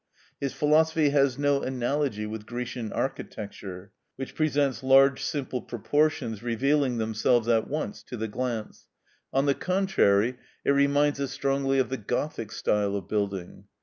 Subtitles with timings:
[0.39, 7.47] His philosophy has no analogy with Grecian architecture, which presents large simple proportions revealing themselves
[7.47, 8.87] at once to the glance;
[9.31, 13.65] on the contrary, it reminds us strongly of the Gothic style of building.